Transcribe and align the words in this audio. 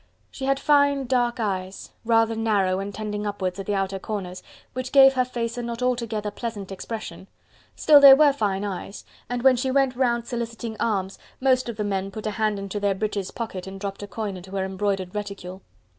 She 0.31 0.45
had 0.45 0.59
fine, 0.59 1.05
dark 1.05 1.39
eyes, 1.39 1.91
rather 2.05 2.35
narrow 2.35 2.79
and 2.79 2.91
tending 2.91 3.27
upwards 3.27 3.59
at 3.59 3.67
the 3.67 3.75
outer 3.75 3.99
corners, 3.99 4.41
which 4.73 4.91
gave 4.91 5.13
her 5.13 5.23
face 5.23 5.59
a 5.59 5.61
not 5.61 5.83
altogether 5.83 6.31
pleasant 6.31 6.71
expression. 6.71 7.27
Still, 7.75 7.99
they 7.99 8.15
were 8.15 8.33
fine 8.33 8.63
eyes, 8.63 9.05
and 9.29 9.43
when 9.43 9.55
she 9.55 9.69
went 9.69 9.95
round 9.95 10.25
soliciting 10.25 10.75
alms, 10.79 11.19
most 11.39 11.69
of 11.69 11.77
the 11.77 11.83
men 11.83 12.09
put 12.09 12.25
a 12.25 12.31
hand 12.31 12.57
into 12.57 12.79
their 12.79 12.95
breeches 12.95 13.29
pocket 13.29 13.67
and 13.67 13.79
dropped 13.79 14.01
a 14.01 14.07
coin 14.07 14.35
into 14.35 14.49
her 14.55 14.65
embroidered 14.65 15.13
reticule. 15.13 15.61